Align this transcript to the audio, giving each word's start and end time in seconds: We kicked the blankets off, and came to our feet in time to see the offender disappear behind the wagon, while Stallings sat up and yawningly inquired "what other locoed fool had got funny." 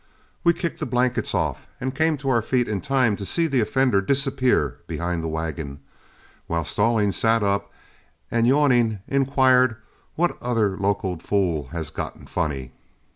We 0.43 0.53
kicked 0.53 0.79
the 0.79 0.87
blankets 0.87 1.35
off, 1.35 1.67
and 1.79 1.93
came 1.93 2.17
to 2.17 2.29
our 2.29 2.41
feet 2.41 2.67
in 2.67 2.81
time 2.81 3.15
to 3.17 3.23
see 3.23 3.45
the 3.45 3.59
offender 3.61 4.01
disappear 4.01 4.79
behind 4.87 5.23
the 5.23 5.27
wagon, 5.27 5.79
while 6.47 6.63
Stallings 6.63 7.15
sat 7.15 7.43
up 7.43 7.71
and 8.31 8.47
yawningly 8.47 8.97
inquired 9.07 9.75
"what 10.15 10.41
other 10.41 10.75
locoed 10.75 11.21
fool 11.21 11.67
had 11.67 11.93
got 11.93 12.27
funny." 12.29 12.71